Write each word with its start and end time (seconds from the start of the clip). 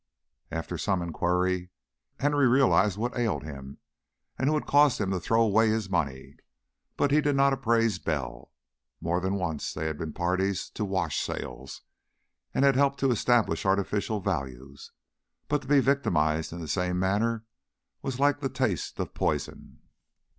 After 0.49 0.79
some 0.79 1.03
inquiry 1.03 1.69
Henry 2.19 2.47
realized 2.47 2.97
what 2.97 3.15
ailed 3.15 3.43
him 3.43 3.77
and 4.35 4.49
who 4.49 4.55
had 4.55 4.65
caused 4.65 4.99
him 4.99 5.11
to 5.11 5.19
throw 5.19 5.43
away 5.43 5.69
his 5.69 5.91
money, 5.91 6.37
but 6.97 7.11
he 7.11 7.21
did 7.21 7.35
not 7.35 7.53
apprise 7.53 7.99
Bell. 7.99 8.51
More 8.99 9.19
than 9.19 9.35
once 9.35 9.71
they 9.71 9.85
had 9.85 9.99
been 9.99 10.11
parties 10.11 10.71
to 10.71 10.83
"wash 10.85 11.21
sales," 11.21 11.83
and 12.51 12.65
had 12.65 12.75
helped 12.75 12.99
to 13.01 13.11
establish 13.11 13.63
artificial 13.63 14.21
values, 14.21 14.91
but 15.47 15.61
to 15.61 15.67
be 15.67 15.79
victimized 15.79 16.51
in 16.51 16.61
the 16.61 16.67
same 16.67 16.97
manner 16.97 17.45
was 18.01 18.19
like 18.19 18.39
the 18.39 18.49
taste 18.49 18.99
of 18.99 19.13
poison. 19.13 19.81